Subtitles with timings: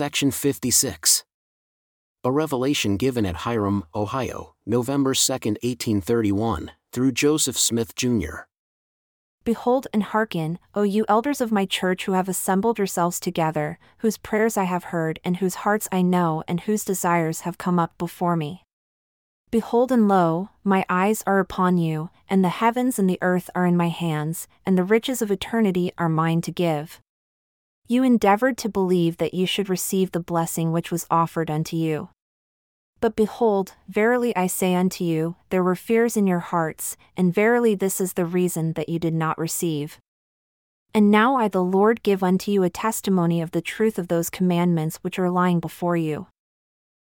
[0.00, 1.24] Section 56.
[2.24, 8.48] A revelation given at Hiram, Ohio, November 2, 1831, through Joseph Smith, Jr.
[9.44, 14.16] Behold and hearken, O you elders of my church who have assembled yourselves together, whose
[14.16, 17.98] prayers I have heard, and whose hearts I know, and whose desires have come up
[17.98, 18.64] before me.
[19.50, 23.66] Behold and lo, my eyes are upon you, and the heavens and the earth are
[23.66, 27.02] in my hands, and the riches of eternity are mine to give.
[27.90, 32.10] You endeavored to believe that you should receive the blessing which was offered unto you.
[33.00, 37.74] But behold, verily I say unto you, there were fears in your hearts, and verily
[37.74, 39.98] this is the reason that you did not receive.
[40.94, 44.30] And now I, the Lord, give unto you a testimony of the truth of those
[44.30, 46.28] commandments which are lying before you.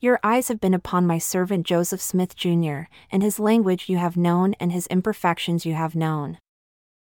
[0.00, 4.16] Your eyes have been upon my servant Joseph Smith Jr., and his language you have
[4.16, 6.38] known, and his imperfections you have known.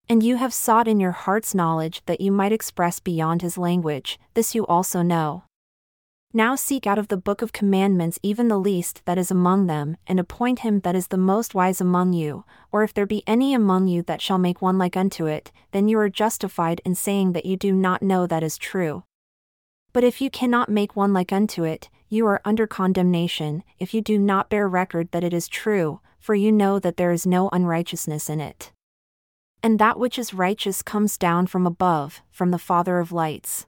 [0.08, 4.20] And you have sought in your heart's knowledge that you might express beyond his language,
[4.36, 5.46] this you also know.
[6.32, 9.98] Now seek out of the book of commandments even the least that is among them,
[10.06, 13.56] and appoint him that is the most wise among you, or if there be any
[13.56, 17.32] among you that shall make one like unto it, then you are justified in saying
[17.32, 19.06] that you do not know that is true.
[19.92, 24.02] But if you cannot make one like unto it, you are under condemnation, if you
[24.02, 27.50] do not bear record that it is true, for you know that there is no
[27.50, 28.72] unrighteousness in it
[29.66, 33.66] and that which is righteous comes down from above, from the Father of lights.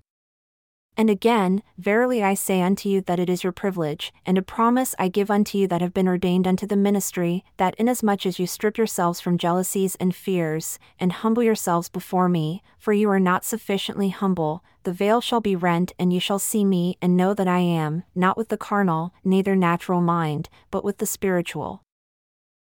[0.96, 4.94] And again, verily I say unto you that it is your privilege, and a promise
[5.00, 8.46] I give unto you that have been ordained unto the ministry, that inasmuch as you
[8.46, 13.44] strip yourselves from jealousies and fears, and humble yourselves before me, for you are not
[13.44, 17.48] sufficiently humble, the veil shall be rent, and you shall see me, and know that
[17.48, 21.82] I am, not with the carnal, neither natural mind, but with the spiritual.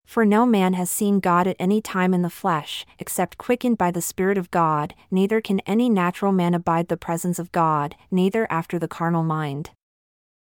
[0.04, 3.90] For no man has seen God at any time in the flesh, except quickened by
[3.90, 8.46] the Spirit of God, neither can any natural man abide the presence of God, neither
[8.50, 9.70] after the carnal mind.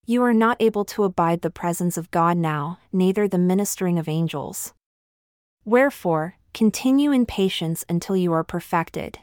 [0.07, 4.09] You are not able to abide the presence of God now, neither the ministering of
[4.09, 4.73] angels.
[5.65, 9.19] Wherefore, continue in patience until you are perfected.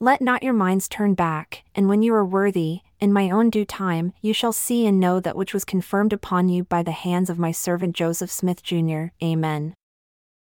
[0.00, 3.64] Let not your minds turn back, and when you are worthy, in my own due
[3.64, 7.28] time, you shall see and know that which was confirmed upon you by the hands
[7.28, 9.06] of my servant Joseph Smith Jr.
[9.20, 9.74] Amen.